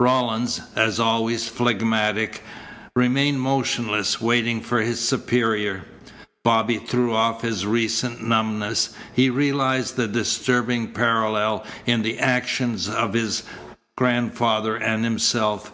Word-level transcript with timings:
Rawlins, 0.00 0.58
as 0.74 0.98
always 0.98 1.48
phlegmatic, 1.48 2.42
remained 2.96 3.42
motionless, 3.42 4.22
waiting 4.22 4.62
for 4.62 4.80
his 4.80 5.06
superior. 5.06 5.84
Bobby 6.42 6.78
threw 6.78 7.14
off 7.14 7.42
his 7.42 7.66
recent 7.66 8.22
numbness. 8.26 8.94
He 9.14 9.28
realized 9.28 9.96
the 9.96 10.08
disturbing 10.08 10.92
parallel 10.92 11.66
in 11.84 12.00
the 12.00 12.18
actions 12.18 12.88
of 12.88 13.12
his 13.12 13.42
grandfather 13.94 14.76
and 14.76 15.04
himself. 15.04 15.70